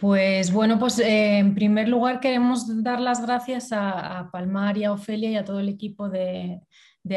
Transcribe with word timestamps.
Pues 0.00 0.50
bueno, 0.50 0.78
pues 0.78 0.98
eh, 0.98 1.36
en 1.38 1.54
primer 1.54 1.86
lugar 1.86 2.20
queremos 2.20 2.82
dar 2.82 3.00
las 3.00 3.20
gracias 3.20 3.68
a, 3.70 4.30
Palmar 4.32 4.78
y 4.78 4.84
a 4.84 4.92
Ofelia 4.92 5.30
y 5.30 5.36
a 5.36 5.44
todo 5.44 5.60
el 5.60 5.68
equipo 5.68 6.08
de, 6.08 6.60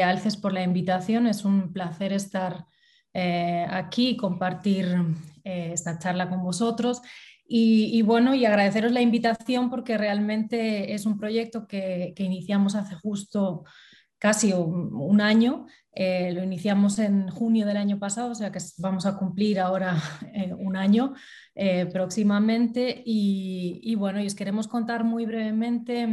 Alces 0.02 0.36
por 0.36 0.52
la 0.52 0.62
invitación. 0.62 1.26
Es 1.26 1.46
un 1.46 1.72
placer 1.72 2.12
estar 2.12 2.66
eh, 3.14 3.66
aquí 3.70 4.10
y 4.10 4.16
compartir 4.18 4.86
eh, 5.44 5.70
esta 5.72 5.98
charla 5.98 6.28
con 6.28 6.42
vosotros. 6.42 7.00
Y, 7.46 8.02
bueno, 8.02 8.34
y 8.34 8.44
agradeceros 8.44 8.92
la 8.92 9.02
invitación 9.02 9.70
porque 9.70 9.96
realmente 9.98 10.94
es 10.94 11.06
un 11.06 11.18
proyecto 11.18 11.66
que, 11.66 12.14
iniciamos 12.18 12.74
hace 12.74 12.96
justo 12.96 13.64
casi 14.24 14.54
un 14.54 15.20
año 15.20 15.66
eh, 15.96 16.32
lo 16.32 16.42
iniciamos 16.42 16.98
en 16.98 17.28
junio 17.28 17.66
del 17.66 17.76
año 17.76 17.98
pasado, 17.98 18.30
o 18.30 18.34
sea 18.34 18.50
que 18.50 18.58
vamos 18.78 19.04
a 19.04 19.18
cumplir 19.18 19.60
ahora 19.60 19.96
eh, 20.34 20.52
un 20.52 20.76
año 20.76 21.12
eh, 21.54 21.84
próximamente. 21.86 23.02
Y, 23.04 23.94
bueno, 23.96 24.20
y 24.22 24.26
os 24.26 24.34
queremos 24.34 24.66
contar 24.66 25.04
muy 25.04 25.24
brevemente 25.26 26.08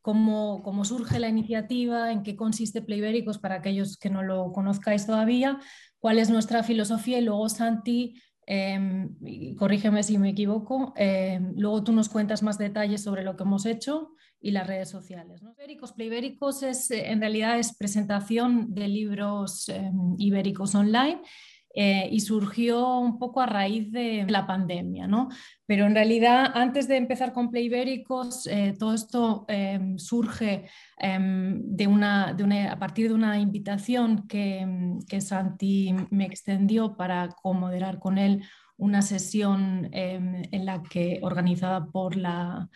cómo, 0.00 0.84
surge 0.84 1.20
la 1.20 1.28
iniciativa, 1.28 2.10
en 2.10 2.22
qué 2.22 2.36
consiste 2.36 2.82
Playbéricos 2.82 3.38
para 3.38 3.56
aquellos 3.56 3.96
que 3.96 4.10
no 4.10 4.22
lo 4.22 4.50
conozcáis 4.50 5.06
todavía, 5.06 5.60
cuál 6.00 6.18
es 6.18 6.30
nuestra 6.30 6.62
filosofía 6.62 7.18
y 7.18 7.22
luego 7.22 7.48
Santi 7.50 8.20
em, 8.46 9.14
corrígeme 9.56 10.02
si 10.02 10.18
me 10.18 10.30
equivoco, 10.30 10.92
em, 10.96 11.52
luego 11.56 11.84
tú 11.84 11.92
nos 11.92 12.08
cuentas 12.08 12.42
más 12.42 12.58
detalles 12.58 13.04
sobre 13.04 13.22
lo 13.22 13.36
que 13.36 13.44
hemos 13.44 13.66
hecho 13.66 14.16
y 14.42 14.50
las 14.50 14.66
redes 14.66 14.90
sociales. 14.90 15.42
¿no? 15.42 15.54
Playbéricos 15.94 16.62
es, 16.62 16.90
eh, 16.90 17.10
en 17.10 17.20
realidad 17.20 17.58
es 17.58 17.76
presentación 17.76 18.74
de 18.74 18.88
libros 18.88 19.68
em, 19.68 20.16
ibéricos 20.18 20.74
online 20.74 21.20
eh, 21.74 22.08
y 22.10 22.20
surgió 22.20 22.98
un 22.98 23.18
poco 23.18 23.40
a 23.40 23.46
raíz 23.46 23.90
de 23.92 24.26
la 24.28 24.46
pandemia, 24.46 25.06
¿no? 25.06 25.30
Pero 25.64 25.86
en 25.86 25.94
realidad, 25.94 26.52
antes 26.54 26.86
de 26.86 26.98
empezar 26.98 27.32
con 27.32 27.50
Playbéricos, 27.50 28.46
eh, 28.46 28.74
todo 28.78 28.92
esto 28.92 29.46
em, 29.48 29.96
surge 29.98 30.66
em, 30.98 31.62
de 31.64 31.86
una, 31.86 32.34
de 32.34 32.44
una, 32.44 32.72
a 32.72 32.78
partir 32.78 33.08
de 33.08 33.14
una 33.14 33.38
invitación 33.38 34.26
que, 34.28 34.66
que 35.08 35.22
Santi 35.22 35.94
me 36.10 36.26
extendió 36.26 36.94
para 36.94 37.28
comoderar 37.28 37.98
con 37.98 38.18
él 38.18 38.44
una 38.76 39.00
sesión 39.00 39.88
en 39.92 40.66
la 40.66 40.82
que 40.82 41.20
organizada 41.22 41.86
por 41.86 42.16
la 42.16 42.68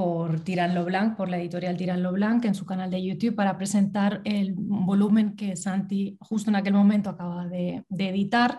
por 0.00 0.40
Tirán 0.40 0.82
Blanc, 0.82 1.14
por 1.14 1.28
la 1.28 1.36
editorial 1.36 1.76
Tirán 1.76 2.02
Blanc, 2.14 2.42
en 2.46 2.54
su 2.54 2.64
canal 2.64 2.90
de 2.90 3.02
YouTube, 3.02 3.34
para 3.34 3.58
presentar 3.58 4.22
el 4.24 4.54
volumen 4.56 5.36
que 5.36 5.56
Santi 5.56 6.16
justo 6.20 6.48
en 6.48 6.56
aquel 6.56 6.72
momento 6.72 7.10
acaba 7.10 7.46
de, 7.46 7.84
editar, 7.90 8.58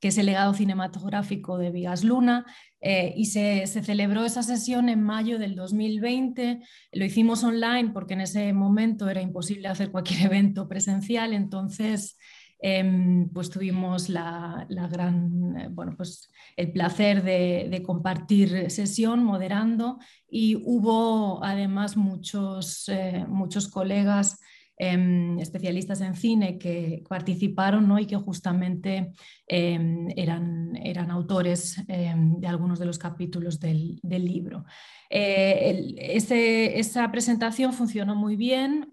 que 0.00 0.08
es 0.08 0.18
el 0.18 0.26
legado 0.26 0.52
cinematográfico 0.52 1.56
de 1.56 1.70
Vigas 1.70 2.04
Luna. 2.04 2.44
Eh, 2.82 3.14
y 3.16 3.24
se, 3.26 3.66
celebró 3.66 4.26
esa 4.26 4.42
sesión 4.42 4.90
en 4.90 5.02
mayo 5.02 5.38
del 5.38 5.54
2020. 5.54 6.60
Lo 6.92 7.04
hicimos 7.06 7.42
online 7.42 7.92
porque 7.94 8.12
en 8.12 8.20
ese 8.20 8.52
momento 8.52 9.08
era 9.08 9.22
imposible 9.22 9.68
hacer 9.68 9.90
cualquier 9.90 10.26
evento 10.26 10.68
presencial, 10.68 11.32
entonces 11.32 12.18
Em, 12.64 13.28
pues 13.30 13.50
tuvimos 13.50 14.08
la, 14.08 14.68
gran, 14.68 15.56
eh, 15.58 15.68
bueno, 15.68 15.94
pues 15.96 16.30
el 16.56 16.70
placer 16.70 17.24
de, 17.24 17.82
compartir 17.84 18.70
sesión 18.70 19.24
moderando 19.24 19.98
y 20.30 20.54
hubo 20.54 21.42
además 21.42 21.96
muchos, 21.96 22.88
eh, 22.88 23.24
muchos 23.28 23.66
colegas 23.66 24.38
em, 24.78 25.40
especialistas 25.40 26.00
en 26.02 26.14
cine 26.14 26.56
que 26.56 27.02
participaron 27.08 27.88
¿no? 27.88 27.98
y 27.98 28.06
que 28.06 28.16
justamente 28.16 29.10
em, 29.48 30.06
eran, 30.16 30.76
eran 30.76 31.10
autores 31.10 31.84
de 31.86 32.46
algunos 32.46 32.78
de 32.78 32.86
los 32.86 32.98
capítulos 32.98 33.58
del, 33.58 34.00
libro. 34.04 34.64
Eh, 35.10 35.96
esa 35.98 37.10
presentación 37.10 37.72
funcionó 37.72 38.14
muy 38.14 38.36
bien 38.36 38.88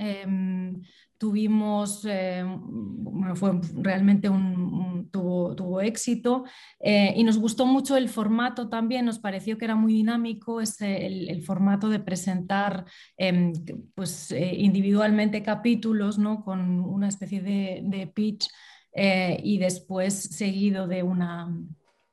tuvimos, 1.20 2.06
eh, 2.06 2.44
bueno, 2.46 3.36
fue 3.36 3.60
realmente 3.74 4.30
un, 4.30 5.10
tuvo, 5.12 5.82
éxito 5.82 6.46
eh, 6.80 7.14
y 7.16 7.24
nos 7.24 7.38
gustó 7.38 7.66
mucho 7.66 7.98
el 7.98 8.10
formato 8.10 8.70
también, 8.70 9.06
nos 9.06 9.20
pareció 9.20 9.58
que 9.58 9.66
era 9.66 9.76
muy 9.76 9.94
dinámico 9.94 10.62
ese, 10.62 11.06
el, 11.06 11.44
formato 11.44 11.90
de 11.90 12.00
presentar 12.00 12.86
em, 13.18 13.52
pues, 13.96 14.32
eh, 14.32 14.56
individualmente 14.58 15.44
capítulos 15.44 16.18
¿no? 16.18 16.44
con 16.44 16.80
una 16.80 17.10
especie 17.10 17.42
de, 17.42 18.12
pitch 18.14 18.48
y 19.44 19.58
después 19.60 20.16
seguido 20.16 20.88
de 20.88 21.04
una, 21.04 21.54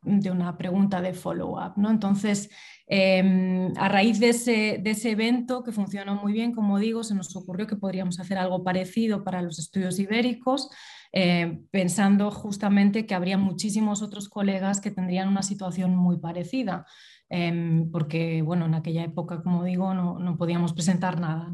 de 0.03 0.31
una 0.31 0.57
pregunta 0.59 1.01
de 1.01 1.15
follow-up. 1.15 1.75
¿no? 1.77 1.91
Entonces, 1.91 2.51
Em, 2.89 3.73
a 3.77 3.89
raíz 3.89 4.21
de 4.21 4.29
ese, 4.29 5.11
evento 5.11 5.65
que 5.65 5.73
funcionó 5.73 6.15
muy 6.15 6.33
bien, 6.33 6.53
como 6.53 6.79
digo, 6.79 7.03
se 7.03 7.15
nos 7.15 7.35
ocurrió 7.35 7.67
que 7.67 7.77
podríamos 7.77 8.21
hacer 8.21 8.39
algo 8.39 8.63
parecido 8.63 9.25
para 9.25 9.43
los 9.43 9.59
estudios 9.59 9.99
ibéricos, 9.99 10.71
eh, 11.13 11.61
pensando 11.73 12.31
justamente 12.31 13.07
que 13.07 13.15
habría 13.15 13.39
muchísimos 13.39 14.03
otros 14.03 14.29
colegas 14.29 14.81
que 14.81 14.91
tendrían 14.93 15.29
una 15.29 15.43
situación 15.43 15.97
muy 15.97 16.19
parecida. 16.19 16.87
Em, 17.29 17.91
porque 17.91 18.43
bueno, 18.43 18.67
en 18.67 18.75
aquella 18.75 19.03
época, 19.03 19.43
como 19.43 19.65
digo, 19.65 19.93
no, 19.95 20.37
podíamos 20.39 20.73
presentar 20.73 21.21
nada. 21.21 21.53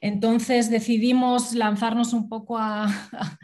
Entonces 0.00 0.70
decidimos 0.70 1.52
lanzarnos 1.54 2.14
un 2.14 2.28
poco 2.28 2.56
a, 2.58 2.86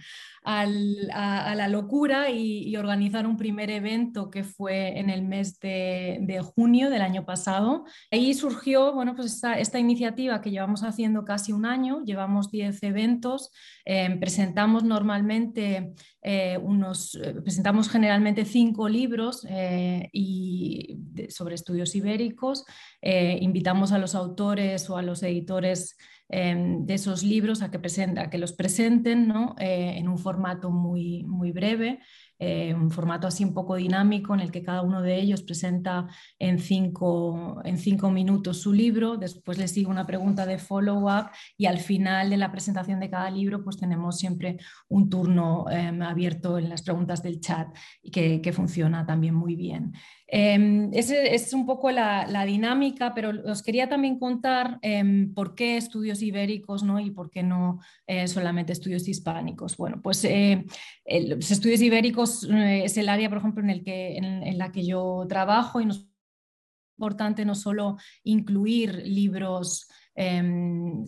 la 0.46 1.68
locura 1.68 2.30
y, 2.30 2.76
organizar 2.76 3.26
un 3.26 3.36
primer 3.36 3.70
evento 3.70 4.30
que 4.30 4.44
fue 4.44 4.98
en 4.98 5.10
el 5.10 5.22
mes 5.22 5.58
de, 5.58 6.40
junio 6.54 6.90
del 6.90 7.02
año 7.02 7.24
pasado. 7.24 7.84
Ahí 8.10 8.34
surgió 8.34 8.92
bueno, 8.92 9.14
pues 9.16 9.42
esta, 9.56 9.78
iniciativa 9.78 10.40
que 10.40 10.50
llevamos 10.50 10.82
haciendo 10.82 11.24
casi 11.24 11.52
un 11.52 11.66
año, 11.66 12.04
llevamos 12.04 12.50
10 12.50 12.82
eventos, 12.82 13.50
em, 13.84 14.20
presentamos 14.20 14.84
normalmente 14.84 15.94
eh, 16.22 16.58
unos, 16.62 17.14
eh, 17.14 17.34
presentamos 17.42 17.88
generalmente 17.88 18.44
cinco 18.44 18.88
libros 18.88 19.46
eh, 19.48 20.08
y 20.12 20.98
sobre 21.28 21.54
estudios 21.54 21.94
ibéricos, 21.94 22.64
invitamos 23.02 23.92
a 23.92 23.98
los 23.98 24.14
autores 24.14 24.90
o 24.90 24.96
a 24.96 25.02
los 25.02 25.22
editores 25.22 25.96
Em, 26.28 26.84
de 26.84 26.94
esos 26.94 27.22
libros 27.22 27.62
a 27.62 27.70
que, 27.70 27.78
presenta, 27.78 28.30
que 28.30 28.38
los 28.38 28.52
presenten 28.52 29.30
eh, 29.58 29.94
en 29.96 30.08
un 30.08 30.18
formato 30.18 30.70
muy, 30.70 31.22
muy 31.22 31.52
breve, 31.52 32.00
eh, 32.38 32.74
un 32.74 32.90
formato 32.90 33.26
así 33.26 33.44
un 33.44 33.54
poco 33.54 33.76
dinámico 33.76 34.34
en 34.34 34.40
el 34.40 34.50
que 34.50 34.62
cada 34.62 34.82
uno 34.82 35.02
de 35.02 35.18
ellos 35.18 35.42
presenta 35.42 36.06
en 36.38 36.58
cinco, 36.58 37.60
en 37.64 37.78
cinco 37.78 38.10
minutos 38.10 38.60
su 38.60 38.72
libro, 38.72 39.16
después 39.16 39.58
le 39.58 39.68
sigue 39.68 39.86
una 39.86 40.06
pregunta 40.06 40.46
de 40.46 40.58
follow-up 40.58 41.30
y 41.56 41.66
al 41.66 41.78
final 41.78 42.30
de 42.30 42.36
la 42.36 42.52
presentación 42.52 43.00
de 43.00 43.10
cada 43.10 43.30
libro 43.30 43.64
pues 43.64 43.76
tenemos 43.76 44.18
siempre 44.18 44.58
un 44.88 45.08
turno 45.08 45.66
em, 45.70 46.02
abierto 46.02 46.58
en 46.58 46.68
las 46.68 46.82
preguntas 46.82 47.22
del 47.22 47.40
chat 47.40 47.68
que, 48.12 48.40
que 48.40 48.52
funciona 48.52 49.06
también 49.06 49.34
muy 49.34 49.56
bien. 49.56 49.92
Eh, 50.28 50.90
es 50.92 51.52
un 51.52 51.66
poco 51.66 51.90
la, 51.90 52.44
dinámica, 52.46 53.14
pero 53.14 53.32
os 53.50 53.62
quería 53.62 53.88
también 53.88 54.18
contar 54.18 54.78
em, 54.82 55.32
por 55.32 55.54
qué 55.54 55.76
estudios 55.76 56.20
ibéricos 56.22 56.82
¿no? 56.82 56.98
y 56.98 57.10
por 57.10 57.30
qué 57.30 57.42
no 57.42 57.80
eh, 58.06 58.26
solamente 58.26 58.72
estudios 58.72 59.06
hispánicos. 59.06 59.76
Bueno, 59.76 60.00
pues 60.02 60.24
eh, 60.24 60.64
los 61.06 61.50
estudios 61.50 61.80
ibéricos 61.80 62.25
eh, 62.44 62.84
es 62.84 62.96
el 62.96 63.08
área, 63.08 63.28
por 63.28 63.38
ejemplo, 63.38 63.62
en, 63.62 63.70
el 63.70 63.82
que, 63.82 64.16
en, 64.16 64.58
la 64.58 64.72
que 64.72 64.86
yo 64.86 65.26
trabajo 65.28 65.80
y 65.80 65.86
nos 65.86 65.98
es 65.98 66.98
importante 66.98 67.44
no 67.44 67.54
solo 67.54 67.98
incluir 68.24 69.02
libros 69.04 69.86
Em, 70.18 71.04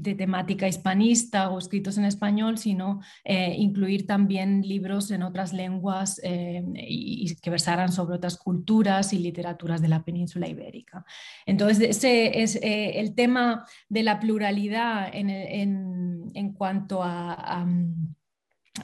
de 0.00 0.14
temática 0.14 0.66
hispanista 0.66 1.50
o 1.50 1.58
escritos 1.58 1.98
en 1.98 2.04
español, 2.04 2.58
sino 2.58 3.00
eh, 3.24 3.54
incluir 3.56 4.06
también 4.06 4.62
libros 4.62 5.12
en 5.12 5.22
otras 5.22 5.52
lenguas 5.52 6.20
em, 6.24 6.72
y, 6.76 7.32
que 7.36 7.50
versaran 7.50 7.92
sobre 7.92 8.16
otras 8.16 8.36
culturas 8.36 9.12
y 9.12 9.20
literaturas 9.20 9.80
de 9.80 9.88
la 9.88 10.04
península 10.04 10.48
ibérica. 10.48 11.04
Entonces, 11.46 11.90
ese 11.90 12.42
es 12.42 12.56
eh, 12.56 12.98
el 12.98 13.14
tema 13.14 13.64
de 13.88 14.02
la 14.02 14.18
pluralidad 14.18 15.10
en, 15.12 16.54
cuanto 16.56 17.04
a 17.04 17.34
a 17.34 17.66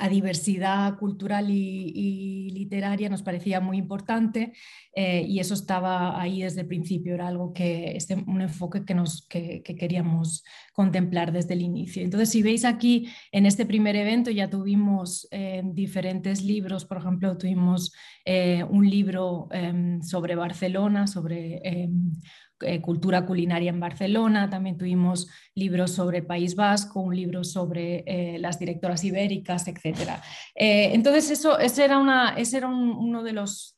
diversidad 0.08 0.96
cultural 0.98 1.50
y, 1.50 2.50
literaria 2.50 3.08
nos 3.08 3.22
parecía 3.22 3.60
muy 3.60 3.78
importante 3.78 4.52
eh, 4.94 5.24
y 5.28 5.40
eso 5.40 5.54
estaba 5.54 6.20
ahí 6.20 6.42
desde 6.42 6.62
el 6.62 6.66
principio, 6.66 7.14
era 7.14 7.28
algo 7.28 7.52
que, 7.52 7.96
este, 7.96 8.14
un 8.14 8.40
enfoque 8.40 8.84
que, 8.84 8.94
nos, 8.94 9.26
que, 9.26 9.62
queríamos 9.62 10.44
contemplar 10.72 11.32
desde 11.32 11.54
el 11.54 11.62
inicio. 11.62 12.02
Entonces, 12.02 12.30
si 12.30 12.42
veis 12.42 12.64
aquí 12.64 13.08
en 13.32 13.46
este 13.46 13.66
primer 13.66 13.96
evento 13.96 14.30
ya 14.30 14.48
tuvimos 14.48 15.26
eh, 15.30 15.62
diferentes 15.64 16.42
libros, 16.42 16.84
por 16.84 16.98
ejemplo, 16.98 17.36
tuvimos 17.36 17.92
eh, 18.24 18.64
un 18.64 18.88
libro 18.88 19.48
em, 19.50 20.02
sobre 20.02 20.34
Barcelona, 20.36 21.06
sobre 21.06 21.60
em, 21.64 22.12
eh, 22.60 22.80
cultura 22.80 23.26
culinaria 23.26 23.70
en 23.70 23.80
Barcelona, 23.80 24.50
también 24.50 24.78
tuvimos 24.78 25.28
libros 25.54 25.92
sobre 25.92 26.22
País 26.22 26.54
Vasco, 26.56 27.00
un 27.00 27.14
libro 27.14 27.44
sobre 27.44 28.04
eh, 28.06 28.38
las 28.38 28.58
directoras 28.58 29.04
ibéricas, 29.04 29.66
etc. 29.68 30.20
entonces, 30.54 31.30
eso, 31.30 31.58
ese 31.58 31.84
era, 31.84 31.98
una, 31.98 32.34
ese 32.36 32.58
era 32.58 32.68
uno 32.68 33.22
de 33.22 33.32
los 33.32 33.76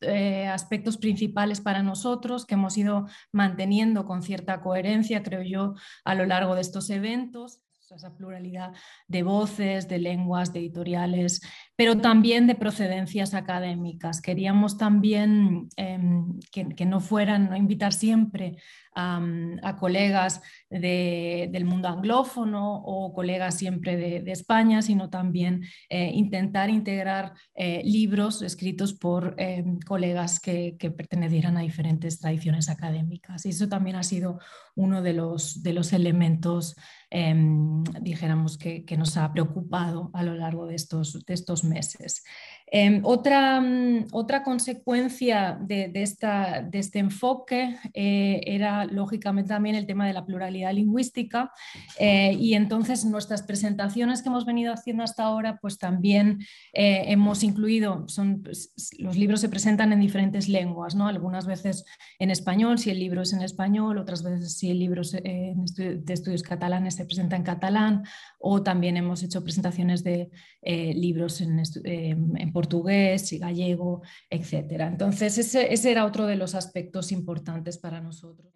aspectos 0.50 0.96
principales 0.96 1.60
para 1.60 1.82
nosotros 1.82 2.46
que 2.46 2.54
hemos 2.54 2.76
ido 2.76 3.06
manteniendo 3.32 4.04
con 4.04 4.22
cierta 4.22 4.60
coherencia, 4.60 5.22
creo 5.22 5.42
yo, 5.42 5.74
a 6.04 6.14
lo 6.14 6.26
largo 6.26 6.54
de 6.54 6.60
estos 6.60 6.90
eventos 6.90 7.60
esa 7.94 8.14
pluralidad 8.14 8.72
de 9.06 9.22
voces, 9.22 9.88
de 9.88 9.98
lenguas, 9.98 10.52
de 10.52 10.60
editoriales, 10.60 11.40
pero 11.76 11.98
también 11.98 12.46
de 12.46 12.54
procedencias 12.54 13.34
académicas. 13.34 14.20
Queríamos 14.20 14.76
también 14.76 15.68
em, 15.76 16.38
que, 16.50 16.86
no 16.86 17.00
fueran, 17.00 17.48
no 17.48 17.56
invitar 17.56 17.92
siempre 17.92 18.56
a, 18.96 19.76
colegas 19.78 20.40
del 20.70 21.64
mundo 21.64 21.88
anglófono 21.88 22.76
o 22.76 23.12
colegas 23.12 23.56
siempre 23.56 23.96
de, 23.96 24.32
España, 24.32 24.82
sino 24.82 25.10
también 25.10 25.62
eh, 25.88 26.10
intentar 26.14 26.70
integrar 26.70 27.34
eh, 27.54 27.82
libros 27.84 28.42
escritos 28.42 28.94
por 28.94 29.34
em, 29.38 29.78
colegas 29.80 30.40
que, 30.40 30.76
pertenecieran 30.96 31.56
a 31.56 31.60
diferentes 31.60 32.18
tradiciones 32.18 32.68
académicas. 32.68 33.44
Y 33.44 33.50
eso 33.50 33.68
también 33.68 33.96
ha 33.96 34.02
sido 34.02 34.38
uno 34.74 35.02
de 35.02 35.12
los, 35.12 35.92
elementos 35.92 36.74
em, 37.10 37.82
dijéramos, 38.00 38.56
que, 38.56 38.84
nos 38.96 39.16
ha 39.16 39.30
preocupado 39.32 40.10
a 40.14 40.22
lo 40.22 40.34
largo 40.34 40.66
de 40.66 40.74
estos 40.74 41.64
meses. 41.64 42.22
Em, 42.68 43.00
otra, 43.04 43.60
mm, 43.60 44.08
otra, 44.10 44.42
consecuencia 44.42 45.56
de, 45.60 45.90
esta, 45.94 46.62
de 46.62 46.80
este 46.80 46.98
enfoque 46.98 47.76
eh, 47.94 48.40
era, 48.44 48.84
lógicamente, 48.84 49.50
también 49.50 49.76
el 49.76 49.86
tema 49.86 50.06
de 50.06 50.12
la 50.12 50.26
pluralidad 50.26 50.72
lingüística 50.72 51.52
eh, 51.98 52.32
y 52.32 52.54
entonces 52.54 53.04
nuestras 53.04 53.42
presentaciones 53.42 54.20
que 54.20 54.30
hemos 54.30 54.44
venido 54.44 54.72
haciendo 54.72 55.04
hasta 55.04 55.22
ahora, 55.22 55.58
pues 55.62 55.78
también 55.78 56.40
eh, 56.72 57.04
hemos 57.06 57.44
incluido, 57.44 58.08
son, 58.08 58.42
pues, 58.42 58.72
los 58.98 59.16
libros 59.16 59.40
se 59.40 59.48
presentan 59.48 59.92
en 59.92 60.00
diferentes 60.00 60.48
lenguas, 60.48 60.96
¿no? 60.96 61.06
algunas 61.06 61.46
veces 61.46 61.84
en 62.18 62.32
español, 62.32 62.78
si 62.78 62.90
el 62.90 62.98
libro 62.98 63.22
es 63.22 63.32
en 63.32 63.42
español, 63.42 63.98
otras 63.98 64.24
veces 64.24 64.58
si 64.58 64.70
el 64.70 64.80
libro 64.80 65.02
de 65.02 66.02
estudios 66.08 66.42
catalanes 66.42 66.96
se 66.96 67.04
presenta 67.04 67.36
en 67.36 67.44
catalán, 67.44 68.02
o 68.40 68.62
también 68.62 68.96
hemos 68.96 69.22
hecho 69.22 69.44
presentaciones 69.44 70.02
de 70.02 70.30
libros 70.66 71.40
en, 71.40 71.62
en 71.84 72.52
portugués 72.52 73.32
y 73.32 73.38
gallego, 73.38 74.02
etc. 74.28 74.80
Entonces, 74.80 75.38
ese, 75.38 75.90
era 75.90 76.04
otro 76.04 76.26
de 76.26 76.36
los 76.36 76.54
aspectos 76.54 77.12
importantes 77.12 77.78
para 77.78 78.00
nosotros. 78.00 78.52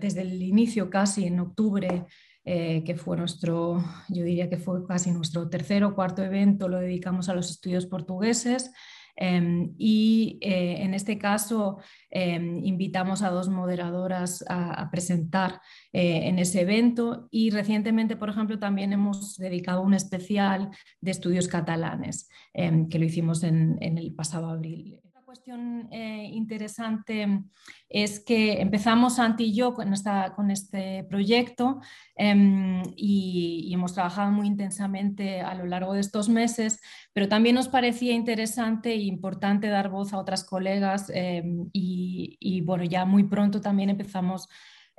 Desde 0.00 0.22
el 0.22 0.40
inicio, 0.40 0.88
casi 0.88 1.26
en 1.26 1.40
octubre, 1.40 2.06
eh, 2.44 2.82
que 2.84 2.94
fue 2.94 3.16
nuestro, 3.16 3.84
yo 4.08 4.24
diría 4.24 4.48
que 4.48 4.56
fue 4.56 4.86
casi 4.86 5.10
nuestro 5.10 5.50
tercer 5.50 5.84
o 5.84 5.94
cuarto 5.94 6.22
evento, 6.22 6.68
lo 6.68 6.78
dedicamos 6.78 7.28
a 7.28 7.34
los 7.34 7.50
estudios 7.50 7.86
portugueses. 7.86 8.70
Em, 9.20 9.74
y 9.76 10.38
eh, 10.40 10.82
en 10.82 10.94
este 10.94 11.18
caso 11.18 11.76
em, 12.10 12.64
invitamos 12.64 13.22
a 13.22 13.28
dos 13.28 13.50
moderadoras 13.50 14.42
a, 14.48 14.90
presentar 14.90 15.60
eh, 15.92 16.28
en 16.28 16.38
ese 16.38 16.62
evento. 16.62 17.28
Y 17.30 17.50
recientemente, 17.50 18.16
por 18.16 18.30
ejemplo, 18.30 18.58
también 18.58 18.94
hemos 18.94 19.36
dedicado 19.36 19.82
un 19.82 19.92
especial 19.92 20.70
de 21.02 21.10
estudios 21.10 21.48
catalanes 21.48 22.28
em, 22.54 22.88
que 22.88 22.98
lo 22.98 23.04
hicimos 23.04 23.42
en 23.44 23.78
el 23.80 24.14
pasado 24.14 24.48
abril 24.48 25.00
cuestión 25.30 25.86
eh, 25.92 26.28
interesante 26.32 27.44
es 27.88 28.18
que 28.18 28.60
empezamos 28.60 29.14
Santi 29.14 29.44
y 29.44 29.54
yo 29.54 29.74
con, 29.74 29.92
esta, 29.92 30.34
con 30.34 30.50
este 30.50 31.04
proyecto 31.04 31.80
em, 32.16 32.82
y, 32.96 33.70
hemos 33.72 33.94
trabajado 33.94 34.32
muy 34.32 34.48
intensamente 34.48 35.40
a 35.40 35.54
lo 35.54 35.66
largo 35.66 35.94
de 35.94 36.00
estos 36.00 36.28
meses, 36.28 36.80
pero 37.12 37.28
también 37.28 37.54
nos 37.54 37.68
parecía 37.68 38.12
interesante 38.12 38.90
e 38.90 39.02
importante 39.02 39.68
dar 39.68 39.88
voz 39.88 40.12
a 40.12 40.18
otras 40.18 40.42
colegas 40.42 41.08
em, 41.14 41.70
y, 41.72 42.60
bueno, 42.62 42.82
ya 42.82 43.04
muy 43.04 43.22
pronto 43.22 43.60
también 43.60 43.88
empezamos 43.88 44.48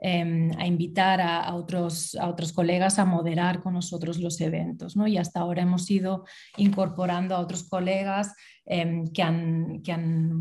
em, 0.02 0.52
a 0.58 0.68
invitar 0.68 1.22
a, 1.22 1.56
otros, 1.56 2.16
a 2.16 2.28
otros 2.28 2.52
colegas 2.52 3.00
a 3.00 3.06
moderar 3.06 3.62
con 3.62 3.76
nosotros 3.76 4.20
los 4.20 4.42
eventos. 4.42 4.98
¿no? 4.98 5.08
Y 5.08 5.18
hasta 5.18 5.40
ahora 5.40 5.62
hemos 5.62 5.90
ido 5.90 6.26
incorporando 6.58 7.36
a 7.36 7.40
otros 7.40 7.64
colegas 7.64 8.34
Em, 8.74 9.12
que 9.12 9.24
han, 9.24 9.82
que 9.82 9.92
han 9.92 10.40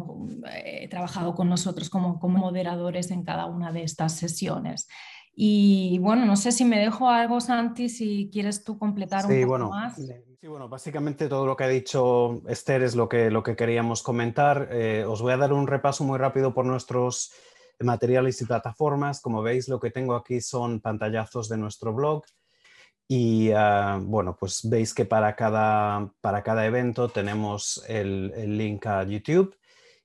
eh, 0.52 0.86
trabajado 0.88 1.34
con 1.34 1.48
nosotros 1.48 1.88
como, 1.88 2.20
como 2.20 2.38
moderadores 2.38 3.10
en 3.10 3.24
cada 3.24 3.46
una 3.46 3.72
de 3.72 3.82
estas 3.82 4.14
sesiones. 4.14 4.86
Y 5.34 5.98
bueno, 6.00 6.26
no 6.26 6.36
sé 6.36 6.52
si 6.52 6.64
me 6.64 6.78
dejo 6.78 7.08
algo, 7.08 7.40
Santi, 7.40 7.88
si 7.88 8.28
quieres 8.30 8.62
tú 8.62 8.78
completar 8.78 9.24
un 9.24 9.34
poco 9.34 9.48
bueno, 9.48 9.70
más. 9.70 9.96
Sí, 9.96 10.46
bueno, 10.46 10.68
básicamente 10.68 11.28
todo 11.28 11.44
lo 11.44 11.56
que 11.56 11.64
ha 11.64 11.68
dicho 11.68 12.42
Esther 12.46 12.82
es 12.82 12.94
lo 12.94 13.08
que, 13.08 13.30
lo 13.30 13.42
que 13.42 13.56
queríamos 13.56 14.02
comentar. 14.02 14.68
Eh, 14.70 15.04
os 15.04 15.22
voy 15.22 15.32
a 15.32 15.36
dar 15.36 15.52
un 15.52 15.66
repaso 15.66 16.04
muy 16.04 16.18
rápido 16.18 16.54
por 16.54 16.66
nuestros 16.66 17.32
materiales 17.80 18.40
y 18.40 18.46
plataformas. 18.46 19.20
Como 19.20 19.42
veis, 19.42 19.68
lo 19.68 19.80
que 19.80 19.90
tengo 19.90 20.14
aquí 20.14 20.40
son 20.40 20.80
pantallazos 20.80 21.48
de 21.48 21.56
nuestro 21.56 21.92
blog. 21.92 22.24
Y 23.08 23.50
ah, 23.52 23.98
bueno, 24.00 24.36
pues 24.38 24.68
veis 24.68 24.94
que 24.94 25.04
para 25.04 25.34
cada, 25.34 26.12
para 26.20 26.42
cada 26.42 26.64
evento 26.64 27.08
tenemos 27.08 27.84
el, 27.88 28.32
el, 28.36 28.56
link 28.56 28.86
a 28.86 29.02
YouTube 29.02 29.56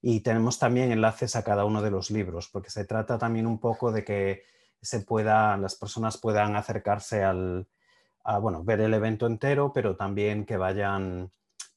y 0.01 0.22
tenemos 0.22 0.57
también 0.57 0.92
enlaces 0.92 1.36
a 1.36 1.44
cada 1.44 1.66
uno 1.66 1.83
de 1.83 1.92
los 1.92 2.10
libros, 2.10 2.50
porque 2.51 2.72
se 2.72 2.86
trata 2.86 3.19
también 3.19 3.45
un 3.45 3.60
poco 3.60 3.92
de 3.92 4.04
que 4.04 4.44
se 4.81 5.01
pueda, 5.01 5.56
las 5.57 5.75
personas 5.75 6.18
puedan 6.18 6.56
acercarse 6.56 7.24
al, 7.24 7.68
a, 8.25 8.39
bueno, 8.39 8.63
ver 8.63 8.81
el 8.81 8.94
evento 8.94 9.27
entero, 9.27 9.72
pero 9.74 9.95
también 9.95 10.45
que 10.45 10.57
vayan, 10.57 11.31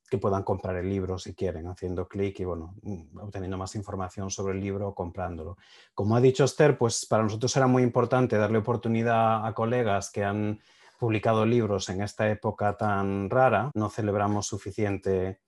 que 0.09 0.19
puedan 0.19 0.43
comprar 0.43 0.77
el 0.77 0.89
libro 0.89 1.19
si 1.19 1.35
quieren, 1.35 1.67
haciendo 1.67 2.09
clic 2.09 2.41
y 2.41 2.45
bueno, 2.45 2.75
mm, 2.83 3.19
obteniendo 3.19 3.57
más 3.57 3.75
información 3.75 4.31
sobre 4.31 4.55
el 4.55 4.61
libro 4.61 4.89
o 4.89 4.95
comprándolo. 4.95 5.57
Como 5.95 6.17
ha 6.17 6.21
dicho 6.21 6.45
Esther, 6.45 6.79
pues 6.79 7.07
para 7.07 7.23
nosotros 7.23 7.57
era 7.57 7.67
muy 7.67 7.83
importante 7.83 8.37
darle 8.37 8.59
oportunidad 8.59 9.47
a 9.47 9.55
colegas 9.55 10.11
que 10.11 10.25
han 10.25 10.61
publicado 10.99 11.47
libros 11.47 11.89
en 11.91 12.03
esta 12.03 12.29
época 12.29 12.77
tan 12.77 13.31
rara, 13.31 13.71
no 13.75 13.89
celebramos 13.89 14.47
suficiente 14.47 15.41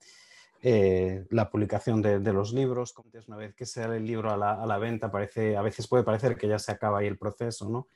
eh, 0.62 1.24
la 1.30 1.50
publicación 1.50 2.02
de, 2.02 2.32
los 2.32 2.52
libros. 2.52 2.94
Una 3.26 3.36
vez 3.36 3.54
que 3.54 3.64
sale 3.64 3.96
el 3.96 4.06
libro 4.06 4.30
a 4.30 4.36
la, 4.36 4.78
venta, 4.78 5.10
parece, 5.10 5.56
a 5.56 5.62
veces 5.62 5.88
puede 5.88 6.04
parecer 6.04 6.36
que 6.36 6.48
ya 6.48 6.58
se 6.58 6.70
acaba 6.70 6.98
ahí 6.98 7.06
el 7.06 7.18
proceso, 7.18 7.68
¿no? 7.68 7.88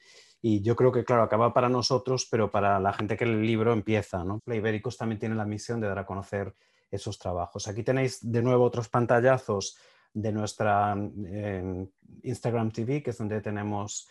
Y 0.46 0.60
yo 0.60 0.76
creo 0.76 0.92
que, 0.92 1.06
claro, 1.06 1.22
acaba 1.22 1.54
para 1.54 1.70
nosotros, 1.70 2.28
pero 2.30 2.50
para 2.50 2.78
la 2.78 2.92
gente 2.92 3.16
que 3.16 3.24
el 3.24 3.40
libro 3.46 3.72
empieza, 3.72 4.24
¿no? 4.24 4.42
Ibéricos 4.46 4.98
también 4.98 5.18
tiene 5.18 5.36
la 5.36 5.46
misión 5.46 5.80
de 5.80 5.88
dar 5.88 5.98
a 5.98 6.04
conocer 6.04 6.54
esos 6.90 7.18
trabajos. 7.18 7.66
Aquí 7.66 7.82
tenéis 7.82 8.18
de 8.30 8.42
nuevo 8.42 8.62
otros 8.62 8.90
pantallazos 8.90 9.78
de 10.12 10.32
nuestra 10.32 10.98
eh, 11.28 11.86
Instagram 12.24 12.72
TV, 12.72 13.02
que 13.02 13.08
es 13.08 13.16
donde 13.16 13.40
tenemos 13.40 14.10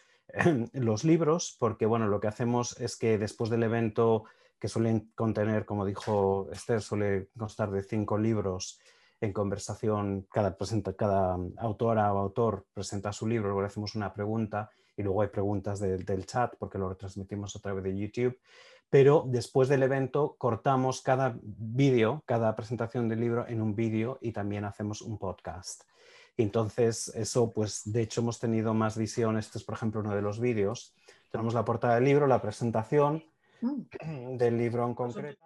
los 0.74 1.04
libros, 1.04 1.56
porque 1.60 1.86
bueno, 1.86 2.08
lo 2.08 2.20
que 2.20 2.30
hacemos 2.30 2.82
es 2.82 2.98
que 2.98 3.20
después 3.20 3.52
del 3.52 3.62
evento, 3.62 4.24
que 4.58 4.70
suelen 4.70 5.12
contener, 5.14 5.68
como 5.68 5.86
dijo 5.86 6.50
Esther, 6.52 6.82
suele 6.82 7.28
constar 7.38 7.70
de 7.70 7.84
cinco 7.84 8.18
libros 8.18 8.80
en 9.22 9.34
conversación, 9.34 10.26
cada, 10.32 10.58
presenta, 10.58 10.94
cada 10.94 11.38
autora 11.58 12.12
o 12.12 12.18
autor 12.18 12.66
presenta 12.74 13.14
su 13.14 13.28
libro, 13.28 13.50
luego 13.50 13.62
le 13.62 13.68
hacemos 13.68 13.94
una 13.94 14.12
pregunta 14.12 14.72
y 14.96 15.04
luego 15.04 15.22
hay 15.22 15.30
preguntas 15.30 15.80
del 15.80 16.26
chat 16.26 16.56
porque 16.58 16.78
lo 16.78 16.90
retransmitimos 16.90 17.56
a 17.56 17.60
través 17.60 17.84
de 17.84 17.98
YouTube. 17.98 18.40
Pero 18.90 19.26
después 19.28 19.70
del 19.70 19.82
evento 19.82 20.36
cortamos 20.38 21.02
cada 21.02 21.36
vídeo, 21.42 22.22
cada 22.26 22.56
presentación 22.56 23.10
del 23.10 23.22
libro 23.22 23.48
en 23.48 23.62
un 23.62 23.76
vídeo 23.76 24.20
y 24.22 24.32
también 24.32 24.66
hacemos 24.66 25.02
un 25.02 25.18
podcast. 25.18 25.84
Entonces, 26.38 27.10
eso, 27.16 27.52
pues, 27.52 27.92
de 27.92 28.02
hecho, 28.02 28.22
hemos 28.22 28.40
tenido 28.40 28.74
más 28.74 28.98
visión. 28.98 29.38
Este 29.38 29.58
es, 29.58 29.64
por 29.64 29.76
ejemplo, 29.76 30.02
uno 30.02 30.16
de 30.16 30.22
los 30.22 30.40
vídeos. 30.40 30.96
Tenemos 31.32 31.54
la 31.54 31.66
portada 31.66 31.96
del 31.96 32.06
libro, 32.06 32.28
la 32.28 32.42
presentación 32.42 33.24
mm. 33.62 34.38
del 34.38 34.58
libro 34.58 34.86
en 34.86 34.94
concreto. 34.94 35.46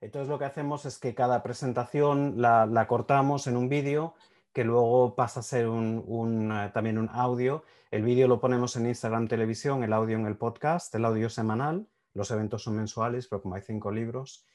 Entonces, 0.00 0.28
lo 0.28 0.38
que 0.38 0.44
hacemos 0.44 0.84
es 0.84 0.98
que 0.98 1.14
cada 1.14 1.42
presentación 1.42 2.34
la, 2.42 2.86
cortamos 2.88 3.46
en 3.46 3.56
un 3.56 3.68
vídeo 3.68 4.14
que 4.52 4.64
luego 4.64 5.14
pasa 5.14 5.40
a 5.40 5.42
ser 5.42 5.68
un, 5.68 6.52
eh, 6.52 6.70
también 6.72 6.98
un 6.98 7.08
audio. 7.10 7.64
El 7.90 8.02
vídeo 8.02 8.28
lo 8.28 8.40
ponemos 8.40 8.76
en 8.76 8.86
Instagram 8.86 9.28
Televisión, 9.28 9.82
el 9.82 9.92
audio 9.92 10.16
en 10.16 10.26
el 10.26 10.36
podcast, 10.36 10.94
el 10.94 11.04
audio 11.04 11.28
semanal. 11.28 11.86
Los 12.14 12.30
eventos 12.30 12.62
son 12.62 12.76
mensuales, 12.76 13.28
pero 13.28 13.42
como 13.42 13.54
hay 13.54 13.62
cinco 13.62 13.90
libros, 13.90 14.46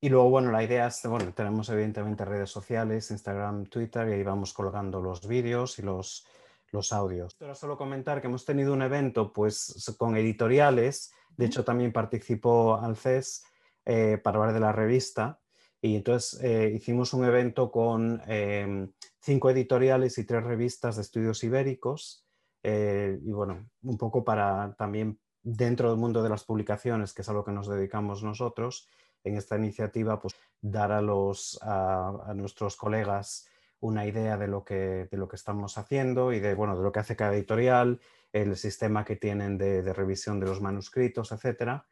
y 0.00 0.10
luego, 0.10 0.30
bueno, 0.30 0.52
la 0.52 0.62
idea 0.62 0.86
es, 0.86 1.04
bueno, 1.06 1.32
tenemos 1.34 1.68
evidentemente 1.70 2.24
redes 2.24 2.50
sociales, 2.50 3.10
Instagram, 3.10 3.66
Twitter, 3.66 4.08
y 4.08 4.12
ahí 4.12 4.22
vamos 4.22 4.52
colgando 4.52 5.02
los 5.02 5.26
vídeos 5.26 5.80
y 5.80 5.82
los, 5.82 6.24
los 6.70 6.92
audios. 6.92 7.36
Ahora 7.40 7.56
solo 7.56 7.76
comentar 7.76 8.20
que 8.20 8.28
hemos 8.28 8.44
tenido 8.44 8.72
un 8.72 8.82
evento 8.82 9.32
pues 9.32 9.92
con 9.98 10.16
editoriales, 10.16 11.12
de 11.36 11.46
hecho 11.46 11.64
también 11.64 11.92
participó 11.92 12.76
Alces 12.76 13.44
eh, 13.84 14.18
para 14.22 14.38
hablar 14.38 14.54
de 14.54 14.60
la 14.60 14.70
revista, 14.70 15.40
y 15.80 15.96
entonces 15.96 16.40
eh, 16.42 16.72
hicimos 16.74 17.12
un 17.12 17.24
evento 17.24 17.70
con 17.70 18.20
em, 18.26 18.90
cinco 19.20 19.50
editoriales 19.50 20.18
y 20.18 20.24
tres 20.24 20.44
revistas 20.44 20.96
de 20.96 21.02
estudios 21.02 21.42
ibéricos, 21.44 22.24
Eh, 22.62 23.18
y 23.22 23.30
bueno, 23.32 23.70
un 23.82 23.96
poco 23.96 24.24
para 24.24 24.74
también 24.76 25.18
dentro 25.44 25.90
del 25.90 25.98
mundo 25.98 26.22
de 26.22 26.28
las 26.28 26.44
publicaciones, 26.44 27.14
que 27.14 27.22
es 27.22 27.28
a 27.28 27.32
lo 27.32 27.44
que 27.44 27.52
nos 27.52 27.68
dedicamos 27.68 28.22
nosotros, 28.22 28.88
en 29.24 29.36
esta 29.36 29.56
iniciativa, 29.56 30.18
pues 30.18 30.34
dar 30.60 30.90
a, 30.90 31.00
los, 31.00 31.58
a, 31.62 32.32
nuestros 32.34 32.76
colegas 32.76 33.46
una 33.80 34.06
idea 34.06 34.36
de 34.36 34.48
lo, 34.48 34.64
que, 34.64 35.06
de 35.10 35.16
lo 35.16 35.28
que 35.28 35.36
estamos 35.36 35.78
haciendo 35.78 36.32
y 36.32 36.40
de, 36.40 36.54
bueno, 36.54 36.76
de 36.76 36.82
lo 36.82 36.90
que 36.90 37.00
hace 37.00 37.14
cada 37.14 37.34
editorial, 37.34 38.00
el 38.32 38.56
sistema 38.56 39.04
que 39.04 39.16
tienen 39.16 39.56
de, 39.56 39.82
de 39.82 39.92
revisión 39.92 40.40
de 40.40 40.46
los 40.46 40.60
manuscritos, 40.60 41.30
etcétera 41.30 41.86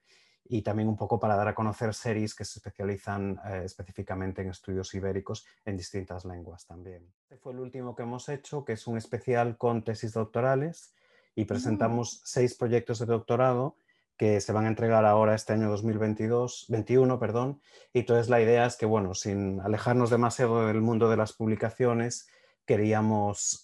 y 0.49 0.63
también 0.63 0.89
un 0.89 0.97
poco 0.97 1.19
para 1.19 1.37
dar 1.37 1.49
a 1.49 1.55
conocer 1.55 1.95
series 1.95 2.35
que 2.35 2.45
se 2.45 2.59
especializan 2.59 3.41
eh, 3.47 3.63
específicamente 3.65 4.43
en 4.43 4.51
estudios 4.51 4.95
ibéricos 4.95 5.47
en 5.65 5.77
distintas 5.77 6.25
lenguas 6.25 6.67
también. 6.67 7.07
Este 7.23 7.37
fue 7.37 7.53
el 7.53 7.61
último 7.61 7.95
que 7.95 8.03
hemos 8.03 8.29
hecho, 8.29 8.65
que 8.65 8.75
es 8.75 8.87
un 8.87 8.97
especial 8.97 9.57
con 9.57 9.85
tesis 9.85 10.13
doctorales 10.13 10.95
y 11.35 11.45
mm. 11.45 11.47
presentamos 11.47 12.21
seis 12.25 12.55
proyectos 12.55 12.99
de 12.99 13.07
doctorado 13.07 13.77
que 14.17 14.41
se 14.41 14.53
van 14.53 14.65
a 14.65 14.69
entregar 14.69 15.05
ahora 15.05 15.35
este 15.35 15.53
año 15.53 15.69
2022, 15.69 16.67
21, 16.69 17.19
perdón, 17.19 17.61
y 17.93 18.01
entonces 18.01 18.31
la 18.31 18.41
idea 18.41 18.65
es 18.65 18.77
que, 18.77 18.87
bueno, 18.87 19.15
sin 19.15 19.61
alejarnos 19.61 20.09
demasiado 20.09 20.67
del 20.67 20.81
mundo 20.81 21.11
de 21.11 21.19
las 21.19 21.35
publicaciones, 21.35 22.27
queríamos 22.65 23.63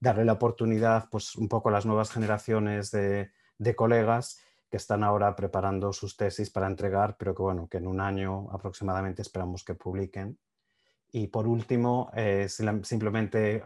darle 0.00 0.24
la 0.24 0.32
oportunidad, 0.32 1.08
pues, 1.08 1.36
un 1.36 1.48
poco 1.48 1.68
a 1.68 1.72
las 1.72 1.86
nuevas 1.86 2.10
generaciones 2.10 2.90
de, 2.90 3.30
de 3.58 3.76
colegas 3.76 4.40
que 4.74 4.78
están 4.78 5.04
ahora 5.04 5.36
preparando 5.36 5.92
sus 5.92 6.16
tesis 6.16 6.50
para 6.50 6.66
entregar, 6.66 7.16
pero 7.16 7.32
que 7.32 7.42
bueno, 7.42 7.68
que 7.68 7.76
en 7.76 7.86
un 7.86 8.00
año 8.00 8.50
aproximadamente 8.50 9.22
esperamos 9.22 9.62
que 9.62 9.76
publiquen. 9.76 10.36
Y 11.12 11.28
por 11.28 11.46
último, 11.46 12.10
eh, 12.12 12.48
simplemente 12.48 13.62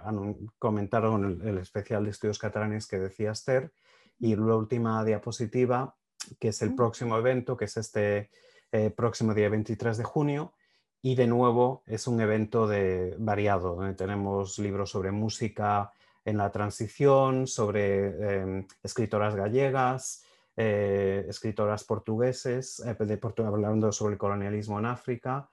comentaron 0.58 1.40
el, 1.42 1.56
especial 1.56 2.04
de 2.04 2.10
estudios 2.10 2.38
catalanes 2.38 2.86
que 2.86 2.98
decía 2.98 3.30
Esther 3.30 3.72
y 4.18 4.36
la 4.36 4.54
última 4.54 5.02
diapositiva, 5.02 5.96
que 6.38 6.48
es 6.48 6.60
el 6.60 6.74
próximo 6.74 7.16
evento, 7.16 7.56
que 7.56 7.64
es 7.64 7.78
este 7.78 8.28
eh, 8.70 8.90
próximo 8.90 9.32
día 9.32 9.48
23 9.48 9.96
de 9.96 10.04
junio. 10.04 10.52
Y 11.00 11.14
de 11.14 11.26
nuevo 11.26 11.84
es 11.86 12.06
un 12.06 12.20
evento 12.20 12.66
de, 12.66 13.16
variado, 13.18 13.76
donde 13.76 13.94
tenemos 13.94 14.58
libros 14.58 14.90
sobre 14.90 15.10
música 15.10 15.90
en 16.26 16.36
la 16.36 16.52
transición, 16.52 17.46
sobre 17.46 18.40
em, 18.42 18.66
escritoras 18.82 19.34
gallegas, 19.34 20.26
eh, 20.60 21.24
escritoras 21.28 21.84
portugueses, 21.84 22.80
eh, 22.80 22.96
de 22.98 23.20
hablando 23.46 23.92
sobre 23.92 24.14
el 24.14 24.18
colonialismo 24.18 24.80
en 24.80 24.86
África, 24.86 25.48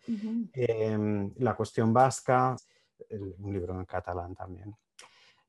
em, 0.51 1.31
la 1.37 1.55
cuestión 1.55 1.93
vasca, 1.93 2.55
un 3.11 3.53
libro 3.53 3.75
en 3.75 3.85
catalán 3.85 4.33
también. 4.33 4.75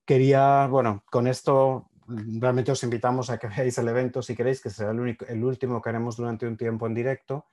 Quería, 0.05 0.67
bueno, 0.67 1.05
con 1.11 1.27
esto 1.27 1.89
realmente 2.07 2.71
os 2.71 2.83
invitamos 2.83 3.31
a 3.31 3.39
que 3.39 3.49
veáis 3.57 3.79
el 3.79 3.89
evento 3.89 4.21
si 4.21 4.37
queréis, 4.37 4.61
que 4.61 4.69
será 4.69 4.91
el, 4.91 5.17
el 5.27 5.43
último 5.43 5.81
que 5.81 5.89
haremos 5.89 6.19
durante 6.19 6.47
un 6.47 6.59
tiempo 6.59 6.87
en 6.87 6.93
directo. 6.93 7.47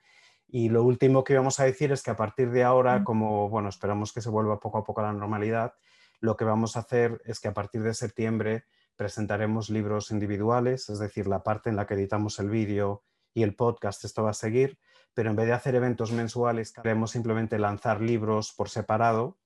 Y 0.46 0.68
lo 0.68 0.84
último 0.84 1.24
que 1.24 1.34
vamos 1.34 1.58
a 1.58 1.64
decir 1.64 1.90
es 1.90 2.02
que 2.02 2.10
a 2.10 2.16
partir 2.16 2.50
de 2.50 2.64
ahora, 2.64 3.02
como 3.02 3.48
bueno, 3.48 3.70
esperamos 3.70 4.12
que 4.12 4.20
se 4.20 4.28
vuelva 4.28 4.60
poco 4.60 4.76
a 4.76 4.84
poco 4.84 5.00
a 5.00 5.04
la 5.04 5.12
normalidad, 5.14 5.72
lo 6.20 6.36
que 6.36 6.44
vamos 6.44 6.76
a 6.76 6.80
hacer 6.80 7.22
es 7.24 7.40
que 7.40 7.48
a 7.48 7.54
partir 7.54 7.82
de 7.82 7.94
septiembre 7.94 8.64
presentaremos 8.96 9.70
libros 9.70 10.10
individuales, 10.10 10.88
es 10.88 10.98
decir, 10.98 11.26
la 11.26 11.42
parte 11.42 11.70
en 11.70 11.76
la 11.76 11.86
que 11.86 11.94
editamos 11.94 12.38
el 12.38 12.50
vídeo 12.50 13.02
y 13.32 13.42
el 13.42 13.54
podcast, 13.54 14.04
esto 14.04 14.22
va 14.22 14.30
a 14.30 14.34
seguir, 14.34 14.78
pero 15.14 15.30
en 15.30 15.36
vez 15.36 15.46
de 15.46 15.52
hacer 15.52 15.74
eventos 15.74 16.12
mensuales, 16.12 16.72
queremos 16.72 17.10
simplemente 17.10 17.58
lanzar 17.58 18.00
libros 18.00 18.52
por 18.56 18.68
separado, 18.68 19.38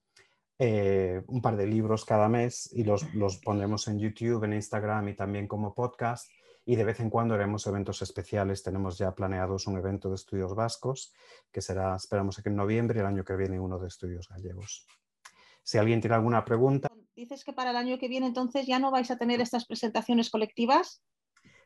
eh, 0.61 1.23
un 1.29 1.41
par 1.41 1.57
de 1.57 1.67
libros 1.67 2.05
cada 2.05 2.29
mes 2.29 2.69
y 2.73 2.83
los, 2.83 3.15
los 3.15 3.37
pondremos 3.37 3.87
en 3.87 4.01
YouTube, 4.01 4.43
en 4.45 4.55
Instagram 4.55 5.09
y 5.09 5.15
también 5.15 5.47
como 5.47 5.75
podcast. 5.75 6.29
Y 6.65 6.75
de 6.77 6.85
vez 6.85 7.01
en 7.01 7.11
cuando 7.11 7.35
haremos 7.35 7.67
eventos 7.67 8.03
especiales. 8.03 8.63
Tenemos 8.63 8.99
ya 8.99 9.15
planeados 9.15 9.67
un 9.67 9.79
evento 9.79 10.11
de 10.11 10.17
estudios 10.17 10.55
vascos, 10.55 11.15
que 11.51 11.63
será, 11.63 11.95
esperamos 11.97 12.43
que 12.43 12.49
en 12.51 12.57
noviembre, 12.57 13.01
el 13.01 13.07
año 13.07 13.25
que 13.25 13.37
viene 13.37 13.59
uno 13.59 13.79
de 13.79 13.89
estudios 13.89 14.29
gallegos. 14.29 14.87
Si 15.63 15.79
alguien 15.79 16.01
tiene 16.01 16.17
alguna 16.17 16.45
pregunta 16.45 16.89
dices 17.19 17.45
que 17.45 17.53
para 17.53 17.71
el 17.71 17.77
año 17.77 17.99
que 17.99 18.09
viene 18.09 18.27
entonces 18.27 18.67
ya 18.67 18.79
no 18.79 18.91
vais 18.91 19.11
a 19.11 19.19
tener 19.19 19.41
estas 19.41 19.67
presentaciones 19.67 20.31
colectivas. 20.31 21.03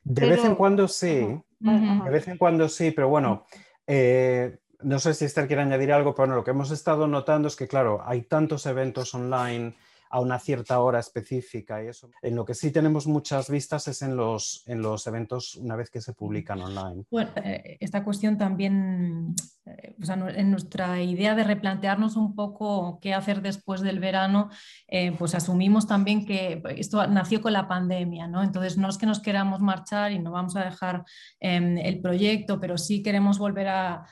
De 0.03 0.29
vez 0.29 0.45
en 0.45 0.55
cuando 0.57 0.89
sí, 0.89 1.39
de 1.61 2.11
vez 2.11 2.27
en 2.27 2.39
cuando 2.39 2.69
sí, 2.69 2.91
pero 2.91 3.09
bueno, 3.09 3.45
eh, 3.87 4.59
no 4.81 4.99
sé 4.99 5.15
si 5.15 5.27
Esther 5.27 5.47
quiere 5.47 5.63
añadir 5.63 5.93
algo, 5.93 6.15
pero 6.15 6.35
lo 6.35 6.43
que 6.43 6.51
hemos 6.51 6.71
estado 6.71 7.07
notando 7.07 7.49
es 7.49 7.55
que, 7.55 7.69
claro, 7.69 8.03
hay 8.05 8.23
tantos 8.23 8.67
eventos 8.67 9.15
online 9.15 9.77
a 10.13 10.21
una 10.21 10.39
cierta 10.39 10.79
hora 10.81 10.99
específica 10.99 11.83
y 11.83 11.89
eso. 11.89 12.11
En 12.21 12.37
lo 12.37 12.45
que 12.45 12.55
sí 12.55 12.71
tenemos 12.71 13.07
muchas 13.07 13.49
vistas 13.49 13.89
es 13.89 14.03
en 14.03 14.17
los, 14.17 14.63
en 14.67 14.83
los 14.83 15.07
eventos 15.07 15.57
una 15.57 15.75
vez 15.75 15.89
que 15.89 16.03
se 16.03 16.13
publican 16.13 16.61
online. 16.61 17.05
Bueno, 17.11 17.31
eh, 17.37 17.79
esta 17.81 18.05
cuestión 18.05 18.37
también, 18.37 19.35
eh, 19.67 19.95
en 20.37 20.51
nuestra 20.51 21.01
idea 21.03 21.35
de 21.35 21.45
replantearnos 21.45 22.17
un 22.17 22.35
poco 22.35 22.99
qué 23.01 23.15
hacer 23.15 23.43
después 23.43 23.81
del 23.81 24.01
verano, 24.01 24.51
eh, 24.89 25.13
pues 25.19 25.35
asumimos 25.35 25.87
también 25.87 26.27
que 26.27 26.63
esto 26.77 27.07
nació 27.07 27.41
con 27.41 27.53
la 27.53 27.69
pandemia, 27.69 28.27
¿no? 28.27 28.43
Entonces 28.43 28.77
no 28.77 28.89
es 28.89 28.99
que 28.99 29.07
nos 29.07 29.21
queramos 29.21 29.61
marchar 29.61 30.13
y 30.13 30.19
no 30.19 30.33
vamos 30.33 30.57
a 30.57 30.65
dejar 30.65 31.05
em, 31.41 31.79
el 31.79 32.01
proyecto, 32.01 32.61
pero 32.61 32.77
sí 32.79 33.03
queremos 33.03 33.39
volver 33.39 33.69
a 33.69 34.05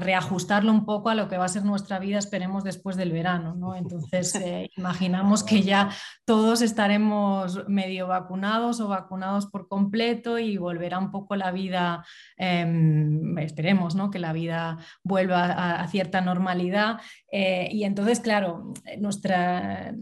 reajustarlo 0.00 0.70
un 0.70 0.84
poco 0.84 1.10
a 1.10 1.14
lo 1.14 1.28
que 1.28 1.36
va 1.36 1.46
a 1.46 1.48
ser 1.48 1.64
nuestra 1.64 1.98
vida, 1.98 2.18
esperemos, 2.18 2.62
después 2.62 2.96
del 2.96 3.10
verano. 3.10 3.54
¿no? 3.54 3.74
Entonces, 3.74 4.34
eh, 4.36 4.70
imaginamos 4.76 5.42
que 5.42 5.62
ya 5.62 5.90
todos 6.24 6.62
estaremos 6.62 7.68
medio 7.68 8.06
vacunados 8.06 8.80
o 8.80 8.88
vacunados 8.88 9.46
por 9.46 9.66
completo 9.66 10.38
y 10.38 10.56
volverá 10.56 10.98
un 10.98 11.10
poco 11.10 11.34
la 11.34 11.50
vida, 11.50 12.04
em, 12.36 13.36
esperemos, 13.38 13.96
¿no? 13.96 14.10
que 14.10 14.20
la 14.20 14.32
vida 14.32 14.53
vuelva 15.02 15.80
a, 15.80 15.88
cierta 15.88 16.20
normalidad. 16.20 17.00
Eh, 17.30 17.68
y 17.72 17.84
entonces, 17.84 18.20
claro, 18.20 18.72
nuestra 18.98 19.94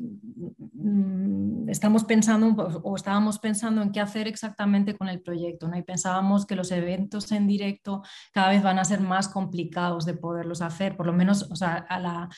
mm, 0.74 1.68
estamos 1.68 2.04
pensando 2.04 2.48
o 2.82 2.96
estábamos 2.96 3.38
pensando 3.38 3.82
en 3.82 3.92
qué 3.92 4.00
hacer 4.00 4.28
exactamente 4.28 4.96
con 4.96 5.08
el 5.08 5.20
proyecto, 5.20 5.68
¿no? 5.68 5.76
Y 5.76 5.82
pensábamos 5.82 6.46
que 6.46 6.56
los 6.56 6.70
eventos 6.70 7.32
en 7.32 7.46
directo 7.46 8.02
cada 8.32 8.50
vez 8.50 8.62
van 8.62 8.78
a 8.78 8.84
ser 8.84 9.00
más 9.00 9.28
complicados 9.28 10.04
de 10.04 10.14
poderlos 10.14 10.62
hacer, 10.62 10.96
por 10.96 11.06
lo 11.06 11.12
menos 11.12 11.48
a 11.62 11.98
la, 12.00 12.28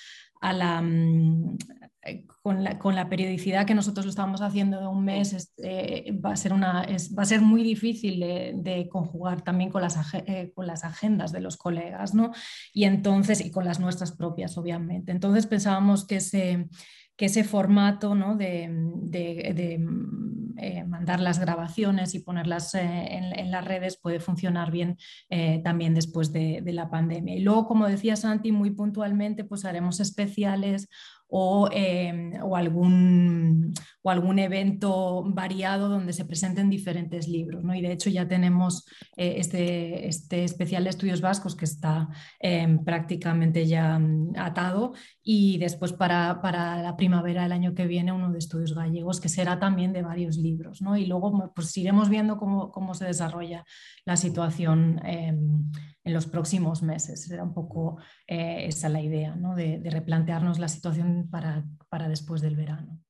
mm, 0.52 1.56
eh, 2.02 2.26
con, 2.42 2.62
la, 2.62 2.78
con, 2.78 2.94
la, 2.94 3.08
periodicidad 3.08 3.66
que 3.66 3.74
nosotros 3.74 4.04
lo 4.04 4.10
estamos 4.10 4.42
haciendo 4.42 4.80
de 4.80 4.86
un 4.86 5.04
mes, 5.04 5.52
eh, 5.62 6.12
va, 6.24 6.32
a 6.32 6.36
ser 6.36 6.52
una, 6.52 6.86
va 7.16 7.22
a 7.22 7.26
ser 7.26 7.40
muy 7.40 7.62
difícil 7.62 8.20
de, 8.20 8.88
conjugar 8.90 9.42
también 9.42 9.70
con 9.70 9.82
las, 9.82 9.96
eh, 10.26 10.52
con 10.54 10.66
las 10.66 10.84
agendas 10.84 11.32
de 11.32 11.40
los 11.40 11.56
colegas, 11.56 12.14
¿no? 12.14 12.32
Y 12.72 12.84
entonces, 12.84 13.44
y 13.44 13.50
con 13.50 13.64
las 13.64 13.80
nuestras 13.80 14.12
propias, 14.12 14.58
obviamente. 14.58 15.12
Entonces 15.12 15.46
pensábamos 15.46 16.06
que 16.06 16.16
ese 16.16 16.68
que 17.16 17.26
ese 17.26 17.44
formato 17.44 18.14
¿no? 18.14 18.36
de, 18.36 19.78
eh, 20.56 20.84
mandar 20.84 21.20
las 21.20 21.38
grabaciones 21.38 22.14
y 22.14 22.20
ponerlas 22.20 22.74
eh, 22.74 22.80
en, 22.82 23.50
las 23.50 23.64
redes 23.64 23.96
puede 23.96 24.20
funcionar 24.20 24.70
bien 24.70 24.96
eh, 25.28 25.60
también 25.64 25.94
después 25.94 26.32
de, 26.32 26.62
la 26.64 26.90
pandemia. 26.90 27.36
Y 27.36 27.40
luego, 27.40 27.66
como 27.66 27.86
decía 27.86 28.16
Santi, 28.16 28.52
muy 28.52 28.70
puntualmente, 28.70 29.44
pues 29.44 29.64
haremos 29.64 30.00
especiales 30.00 30.88
Em, 31.72 32.32
o, 32.42 32.54
algún, 32.54 33.74
o 34.02 34.10
algún 34.10 34.38
evento 34.38 35.24
variado 35.26 35.88
donde 35.88 36.12
se 36.12 36.24
presenten 36.24 36.70
diferentes 36.70 37.26
libros. 37.26 37.64
¿no? 37.64 37.74
Y 37.74 37.82
de 37.82 37.90
hecho 37.92 38.08
ya 38.08 38.28
tenemos 38.28 38.86
eh, 39.16 39.34
este, 39.38 40.06
este, 40.06 40.44
especial 40.44 40.84
de 40.84 40.90
estudios 40.90 41.20
vascos 41.20 41.56
que 41.56 41.64
está 41.64 42.08
em, 42.38 42.84
prácticamente 42.84 43.66
ya 43.66 43.98
mm, 43.98 44.34
atado 44.36 44.92
y 45.24 45.58
después 45.58 45.92
para, 45.92 46.40
para, 46.40 46.80
la 46.82 46.96
primavera 46.96 47.42
del 47.42 47.52
año 47.52 47.74
que 47.74 47.86
viene 47.86 48.12
uno 48.12 48.30
de 48.30 48.38
estudios 48.38 48.72
gallegos 48.72 49.20
que 49.20 49.28
será 49.28 49.58
también 49.58 49.92
de 49.92 50.02
varios 50.02 50.36
libros. 50.36 50.82
¿no? 50.82 50.96
Y 50.96 51.06
luego 51.06 51.52
pues 51.52 51.76
iremos 51.76 52.08
viendo 52.10 52.36
cómo, 52.36 52.70
cómo 52.70 52.94
se 52.94 53.06
desarrolla 53.06 53.64
la 54.04 54.16
situación 54.16 55.00
em, 55.04 55.64
en 56.04 56.12
los 56.12 56.26
próximos 56.26 56.82
meses. 56.82 57.30
Era 57.30 57.42
un 57.42 57.54
poco 57.54 57.98
eh, 58.26 58.66
esa 58.66 58.88
la 58.88 59.00
idea, 59.00 59.34
¿no? 59.34 59.54
de, 59.54 59.80
replantearnos 59.84 60.58
la 60.58 60.68
situación 60.68 61.28
para, 61.30 61.64
para, 61.88 62.08
después 62.08 62.40
del 62.40 62.56
verano. 62.56 63.00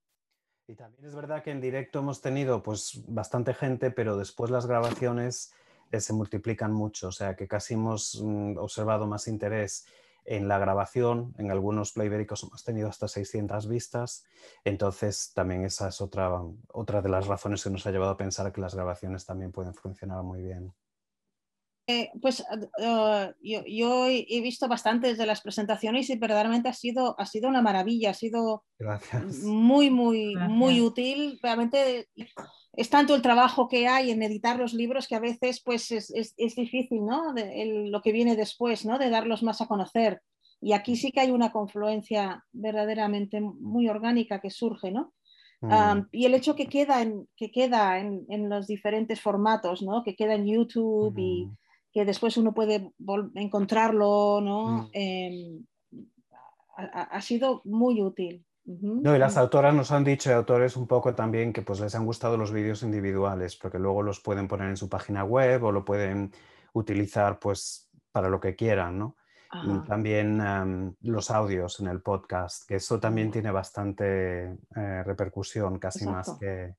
Y 0.67 0.77
también 0.77 1.05
es 1.05 1.15
verdad 1.15 1.43
que 1.43 1.51
en 1.51 1.61
directo 1.61 1.99
hemos 1.99 2.23
tenido 2.23 2.63
pues, 2.63 3.03
bastante 3.07 3.53
gente, 3.53 3.91
pero 3.91 4.17
después 4.17 4.51
las 4.51 4.67
grabaciones 4.67 5.53
eh, 5.91 6.01
se 6.01 6.13
multiplican 6.13 6.73
mucho, 6.73 7.09
o 7.09 7.13
sea 7.13 7.37
que 7.37 7.47
casi 7.47 7.75
hemos 7.75 8.23
mm, 8.23 8.57
observado 8.57 9.07
más 9.07 9.29
interés 9.29 9.87
en 10.25 10.49
la 10.49 10.59
grabación, 10.59 11.35
en 11.37 11.51
algunos 11.51 11.93
playbéricos 11.93 12.45
hemos 12.45 12.65
tenido 12.65 12.89
hasta 12.89 13.09
600 13.09 13.69
vistas, 13.69 14.25
entonces 14.65 15.33
también 15.35 15.67
esa 15.67 15.89
es 15.89 16.01
otra, 16.01 16.41
otra 16.73 17.03
de 17.03 17.11
las 17.11 17.27
razones 17.27 17.63
que 17.63 17.69
nos 17.69 17.87
ha 17.87 17.91
llevado 17.91 18.13
a 18.13 18.17
pensar 18.17 18.51
que 18.51 18.63
las 18.63 18.75
grabaciones 18.75 19.27
también 19.27 19.53
pueden 19.53 19.75
funcionar 19.75 20.23
muy 20.23 20.41
bien. 20.41 20.73
Eh, 21.87 22.11
pues 22.23 22.41
uh, 22.41 23.33
yo, 23.43 24.07
he 24.09 24.41
visto 24.41 24.69
bastantes 24.69 25.19
de 25.19 25.27
las 25.27 25.43
presentaciones 25.43 26.09
y 26.09 26.17
verdaderamente 26.17 26.71
ha 26.71 26.73
sido, 26.73 27.15
ha 27.19 27.27
sido 27.27 27.49
una 27.49 27.61
maravilla, 27.61 28.11
ha 28.11 28.15
sido 28.15 28.65
muy, 29.43 29.91
muy, 29.91 30.35
muy 30.49 30.81
útil. 30.81 31.39
Realmente 31.43 32.09
es 32.73 32.89
tanto 32.89 33.15
el 33.15 33.21
trabajo 33.21 33.69
que 33.69 33.87
hay 33.87 34.11
en 34.11 34.23
editar 34.23 34.59
los 34.59 34.73
libros 34.73 35.07
que 35.07 35.17
a 35.17 35.21
veces 35.21 35.61
pues 35.63 35.91
es, 35.91 36.35
difícil, 36.37 37.05
¿no? 37.05 37.35
lo 37.35 38.01
que 38.01 38.13
viene 38.13 38.35
después, 38.35 38.87
¿no? 38.87 38.99
De 38.99 39.11
darlos 39.11 39.43
más 39.43 39.61
a 39.61 39.67
conocer. 39.67 40.23
Y 40.63 40.73
aquí 40.73 40.97
sí 40.97 41.13
que 41.13 41.21
hay 41.21 41.31
una 41.31 41.53
confluencia 41.53 42.43
verdaderamente 42.53 43.43
muy 43.43 43.89
orgánica 43.89 44.41
que 44.41 44.51
surge, 44.51 44.91
¿no? 44.91 45.13
Mm. 45.61 46.09
y 46.13 46.27
el 46.27 46.35
hecho 46.35 46.55
que 46.55 46.67
queda 46.67 47.01
en, 47.01 47.27
que 47.37 47.51
queda 47.51 47.99
en, 47.99 48.49
los 48.51 48.67
diferentes 48.67 49.21
formatos, 49.21 49.83
¿no? 49.83 50.03
Que 50.03 50.15
queda 50.15 50.35
en 50.35 50.47
YouTube 50.47 51.17
y 51.17 51.47
mm. 51.47 51.57
Que 51.95 52.05
después 52.05 52.37
uno 52.37 52.53
puede 52.53 52.93
encontrarlo, 53.37 54.41
¿no? 54.43 54.67
Mm. 54.67 54.91
Em, 54.93 55.65
ha, 56.77 57.21
sido 57.21 57.63
muy 57.65 58.03
útil. 58.03 58.45
No, 58.65 59.15
y 59.15 59.19
las 59.19 59.37
autoras 59.37 59.73
nos 59.73 59.93
han 59.93 60.03
dicho, 60.03 60.29
y 60.29 60.33
autores 60.33 60.77
un 60.77 60.89
poco 60.89 61.15
también, 61.15 61.53
que 61.53 61.63
pues 61.63 61.79
les 61.79 61.95
han 61.95 62.05
gustado 62.05 62.37
los 62.37 62.51
vídeos 62.51 62.83
individuales, 62.83 63.55
porque 63.55 63.79
luego 63.79 64.03
los 64.03 64.19
pueden 64.19 64.49
poner 64.49 64.71
en 64.71 64.77
su 64.77 64.89
página 64.89 65.23
web 65.23 65.63
o 65.63 65.71
lo 65.71 65.85
pueden 65.85 66.33
utilizar 66.73 67.39
pues 67.39 67.89
para 68.11 68.29
lo 68.29 68.41
que 68.41 68.57
quieran, 68.57 68.99
¿no? 68.99 69.17
Y 69.63 69.87
también 69.87 70.41
em, 70.41 70.95
los 71.03 71.31
audios 71.31 71.79
en 71.79 71.87
el 71.87 72.03
podcast, 72.03 72.67
que 72.67 72.75
eso 72.75 72.99
también 72.99 73.31
tiene 73.31 73.53
bastante 73.53 74.47
eh, 74.75 75.03
repercusión, 75.05 75.79
casi 75.79 76.07
más 76.07 76.37
que, 76.41 76.75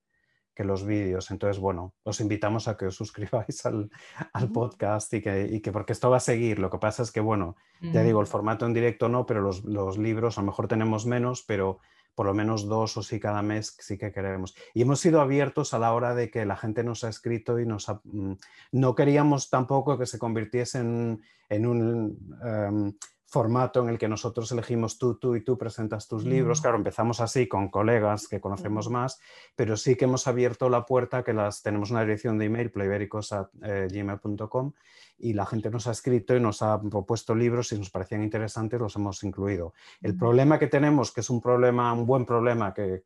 que 0.55 0.63
los 0.63 0.85
vídeos. 0.85 1.29
Entonces, 1.29 1.59
bueno, 1.59 1.93
os 2.03 2.21
invitamos 2.21 2.67
a 2.67 2.77
que 2.77 2.87
os 2.87 2.95
suscribáis 2.95 3.65
al, 3.65 3.91
al 4.33 4.51
podcast 4.51 5.13
y 5.13 5.21
que, 5.21 5.47
y 5.51 5.59
que, 5.59 5.71
porque 5.71 5.93
esto 5.93 6.09
va 6.09 6.17
a 6.17 6.21
seguir. 6.21 6.59
Lo 6.59 6.69
que 6.69 6.79
pasa 6.79 7.03
es 7.03 7.11
que, 7.11 7.19
bueno, 7.19 7.55
ya 7.81 8.01
digo, 8.01 8.21
el 8.21 8.27
formato 8.27 8.65
en 8.65 8.73
directo 8.73 9.09
no, 9.09 9.25
pero 9.25 9.41
los, 9.41 9.63
los, 9.65 9.97
libros 9.97 10.37
a 10.37 10.41
lo 10.41 10.47
mejor 10.47 10.67
tenemos 10.67 11.05
menos, 11.05 11.43
pero 11.43 11.79
por 12.15 12.25
lo 12.25 12.33
menos 12.33 12.67
dos 12.67 12.95
o 12.95 13.03
sí 13.03 13.19
cada 13.19 13.41
mes 13.41 13.75
sí 13.79 13.97
que 13.97 14.13
queremos. 14.13 14.55
Y 14.73 14.81
hemos 14.81 15.01
sido 15.01 15.19
abiertos 15.19 15.73
a 15.73 15.79
la 15.79 15.93
hora 15.93 16.15
de 16.15 16.31
que 16.31 16.45
la 16.45 16.55
gente 16.55 16.83
nos 16.83 17.03
ha 17.03 17.09
escrito 17.09 17.59
y 17.59 17.65
nos 17.65 17.87
mm, 18.05 18.33
no 18.71 18.95
queríamos 18.95 19.49
tampoco 19.49 19.97
que 19.97 20.05
se 20.05 20.17
convirtiese 20.17 20.79
en, 20.79 21.21
en 21.49 21.65
un... 21.65 22.37
Em, 22.43 22.93
formato 23.25 23.81
en 23.81 23.89
el 23.89 23.97
que 23.97 24.07
nosotros 24.07 24.51
elegimos 24.51 24.97
tú, 24.97 25.15
tú 25.15 25.35
y 25.35 25.43
tú 25.43 25.57
presentas 25.57 26.07
tus 26.07 26.23
libros. 26.23 26.61
Claro, 26.61 26.77
empezamos 26.77 27.21
así 27.21 27.47
con 27.47 27.69
colegas 27.69 28.27
que 28.27 28.39
conocemos 28.39 28.89
más, 28.89 29.19
pero 29.55 29.77
sí 29.77 29.95
que 29.95 30.05
hemos 30.05 30.27
abierto 30.27 30.69
la 30.69 30.85
puerta, 30.85 31.23
que 31.23 31.33
las 31.33 31.63
tenemos 31.63 31.91
una 31.91 32.01
dirección 32.01 32.37
de 32.37 32.45
email, 32.45 32.71
playbericos.gmail.com, 32.71 34.73
y 35.17 35.33
la 35.33 35.45
gente 35.45 35.69
nos 35.69 35.87
ha 35.87 35.91
escrito 35.91 36.35
y 36.35 36.39
nos 36.39 36.61
ha 36.61 36.79
propuesto 36.81 37.33
libros 37.35 37.71
y 37.71 37.77
nos 37.77 37.89
parecían 37.89 38.23
interesantes, 38.23 38.79
los 38.79 38.95
hemos 38.95 39.23
incluido. 39.23 39.73
El 40.01 40.17
problema 40.17 40.59
que 40.59 40.67
tenemos, 40.67 41.11
que 41.11 41.21
es 41.21 41.29
un 41.29 41.41
problema, 41.41 41.93
un 41.93 42.05
buen 42.05 42.25
problema 42.25 42.73
que, 42.73 43.03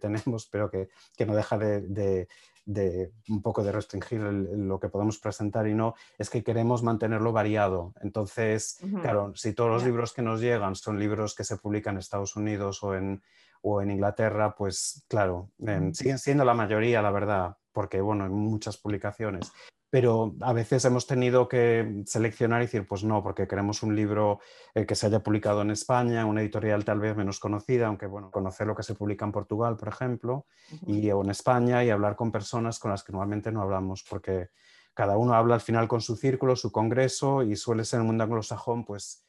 tenemos, 0.00 0.46
pero 0.46 0.70
que, 0.70 0.88
no 1.26 1.34
deja 1.34 1.58
de 1.58 2.26
de 2.64 3.12
un 3.28 3.42
poco 3.42 3.64
de 3.64 3.72
restringir 3.72 4.20
lo 4.20 4.78
que 4.78 4.88
podemos 4.88 5.18
presentar 5.18 5.66
y 5.66 5.74
no, 5.74 5.94
es 6.18 6.30
que 6.30 6.44
queremos 6.44 6.82
mantenerlo 6.82 7.32
variado. 7.32 7.92
Entonces, 8.00 8.78
claro, 9.00 9.32
si 9.34 9.52
todos 9.52 9.70
los 9.70 9.84
libros 9.84 10.12
que 10.12 10.22
nos 10.22 10.40
llegan 10.40 10.76
son 10.76 10.98
libros 10.98 11.34
que 11.34 11.44
se 11.44 11.56
publican 11.56 11.94
en 11.94 12.00
Estados 12.00 12.36
Unidos 12.36 12.82
o 12.82 12.94
en, 12.94 13.22
o 13.62 13.82
en 13.82 13.90
Inglaterra, 13.90 14.54
pues 14.54 15.04
claro, 15.08 15.50
em, 15.58 15.92
siguen 15.92 16.18
siendo 16.18 16.44
la 16.44 16.54
mayoría, 16.54 17.02
la 17.02 17.10
verdad, 17.10 17.56
porque 17.72 18.00
bueno, 18.00 18.24
hay 18.24 18.30
muchas 18.30 18.76
publicaciones 18.76 19.52
pero 19.92 20.34
a 20.40 20.54
veces 20.54 20.86
hemos 20.86 21.06
tenido 21.06 21.50
que 21.50 22.02
seleccionar 22.06 22.62
y 22.62 22.64
decir, 22.64 22.86
pues 22.88 23.04
no, 23.04 23.22
porque 23.22 23.46
queremos 23.46 23.82
un 23.82 23.94
libro 23.94 24.40
eh, 24.74 24.86
que 24.86 24.94
se 24.94 25.04
haya 25.04 25.22
publicado 25.22 25.60
en 25.60 25.70
España, 25.70 26.24
una 26.24 26.40
editorial 26.40 26.82
tal 26.82 26.98
vez 26.98 27.14
menos 27.14 27.38
conocida, 27.38 27.88
aunque 27.88 28.06
bueno, 28.06 28.30
conocer 28.30 28.66
lo 28.66 28.74
que 28.74 28.84
se 28.84 28.94
publica 28.94 29.26
en 29.26 29.32
Portugal, 29.32 29.76
por 29.76 29.88
ejemplo, 29.88 30.46
y, 30.86 31.10
o 31.10 31.22
en 31.22 31.28
España 31.28 31.84
y 31.84 31.90
hablar 31.90 32.16
con 32.16 32.32
personas 32.32 32.78
con 32.78 32.90
las 32.90 33.04
que 33.04 33.12
normalmente 33.12 33.52
no 33.52 33.60
hablamos, 33.60 34.02
porque 34.08 34.48
cada 34.94 35.18
uno 35.18 35.34
habla 35.34 35.56
al 35.56 35.60
final 35.60 35.88
con 35.88 36.00
su 36.00 36.16
círculo, 36.16 36.56
su 36.56 36.72
congreso, 36.72 37.42
y 37.42 37.54
suele 37.54 37.84
ser 37.84 37.98
en 37.98 38.04
el 38.04 38.06
mundo 38.06 38.24
anglosajón, 38.24 38.86
pues, 38.86 39.26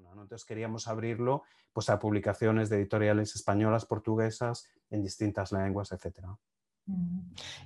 bueno, 0.00 0.22
entonces 0.22 0.46
queríamos 0.46 0.86
abrirlo 0.86 1.42
pues, 1.72 1.90
a 1.90 1.98
publicaciones 1.98 2.68
de 2.68 2.76
editoriales 2.76 3.34
españolas, 3.34 3.84
portuguesas, 3.84 4.64
en 4.90 5.02
distintas 5.02 5.50
lenguas, 5.50 5.90
etcétera. 5.90 6.38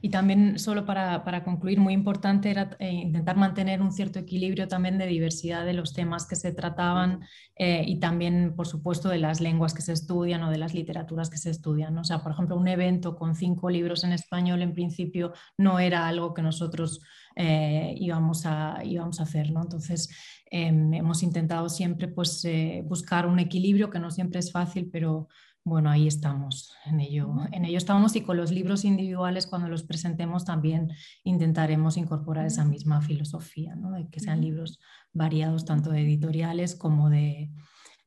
Y 0.00 0.10
también, 0.10 0.60
solo 0.60 0.86
para, 0.86 1.42
concluir, 1.42 1.80
muy 1.80 1.92
importante 1.92 2.50
era 2.50 2.76
eh, 2.78 2.92
intentar 2.92 3.36
mantener 3.36 3.82
un 3.82 3.90
cierto 3.90 4.20
equilibrio 4.20 4.68
también 4.68 4.96
de 4.96 5.06
diversidad 5.06 5.66
de 5.66 5.72
los 5.72 5.92
temas 5.92 6.24
que 6.26 6.36
se 6.36 6.52
trataban 6.52 7.24
eh, 7.56 7.82
y 7.84 7.98
también, 7.98 8.54
por 8.54 8.68
supuesto, 8.68 9.08
de 9.08 9.18
las 9.18 9.40
lenguas 9.40 9.74
que 9.74 9.82
se 9.82 9.92
estudian 9.92 10.44
o 10.44 10.50
de 10.50 10.58
las 10.58 10.72
literaturas 10.72 11.30
que 11.30 11.38
se 11.38 11.50
estudian. 11.50 11.98
O 11.98 12.04
sea, 12.04 12.22
por 12.22 12.30
ejemplo, 12.30 12.56
un 12.56 12.68
evento 12.68 13.16
con 13.16 13.34
cinco 13.34 13.70
libros 13.70 14.04
en 14.04 14.12
español 14.12 14.62
en 14.62 14.72
principio 14.72 15.32
no 15.56 15.80
era 15.80 16.06
algo 16.06 16.32
que 16.32 16.42
nosotros 16.42 17.00
eh, 17.34 17.94
íbamos, 17.98 18.46
a, 18.46 18.78
íbamos 18.84 19.18
a 19.18 19.24
hacer. 19.24 19.50
¿no? 19.50 19.62
Entonces, 19.62 20.10
em, 20.48 20.94
hemos 20.94 21.24
intentado 21.24 21.68
siempre 21.68 22.06
pues, 22.06 22.46
buscar 22.84 23.26
un 23.26 23.40
equilibrio 23.40 23.90
que 23.90 23.98
no 23.98 24.12
siempre 24.12 24.38
es 24.38 24.52
fácil, 24.52 24.88
pero 24.92 25.28
bueno, 25.68 25.90
ahí 25.90 26.06
estamos, 26.06 26.74
en 26.86 27.00
ello, 27.00 27.34
en 27.52 27.64
ello 27.64 27.78
estamos 27.78 28.16
y 28.16 28.22
con 28.22 28.36
los 28.36 28.50
libros 28.50 28.84
individuales 28.84 29.46
cuando 29.46 29.68
los 29.68 29.82
presentemos 29.82 30.44
también 30.44 30.90
intentaremos 31.24 31.96
incorporar 31.96 32.46
esa 32.46 32.64
misma 32.64 33.00
filosofía, 33.02 33.74
¿no? 33.76 33.92
de 33.92 34.08
que 34.08 34.20
sean 34.20 34.40
libros 34.40 34.80
variados 35.12 35.64
tanto 35.64 35.90
de 35.90 36.00
editoriales 36.00 36.74
como 36.74 37.10
de, 37.10 37.50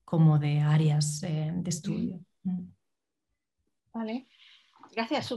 como 0.03 0.39
de 0.39 0.59
áreas 0.59 1.23
eh, 1.23 1.51
de 1.53 1.69
estudio. 1.69 2.19
Mm. 2.43 2.65
Vale, 3.93 4.27
gracias. 4.95 5.33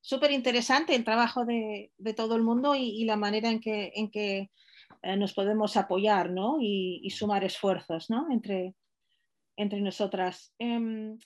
Súper 0.00 0.30
interesante 0.30 0.94
el 0.94 1.04
trabajo 1.04 1.44
de, 1.44 1.90
todo 2.14 2.36
el 2.36 2.42
mundo 2.42 2.74
y, 2.76 3.04
la 3.04 3.16
manera 3.16 3.50
en 3.50 3.60
que, 3.60 3.92
en 3.96 4.10
que 4.10 4.50
eh, 5.02 5.16
nos 5.16 5.34
podemos 5.34 5.76
apoyar 5.76 6.30
¿no? 6.30 6.58
y, 6.60 7.08
sumar 7.10 7.42
esfuerzos 7.44 8.10
¿no? 8.10 8.30
entre, 8.30 8.74
entre 9.56 9.80
nosotras. 9.80 10.54
Em, 10.58 11.18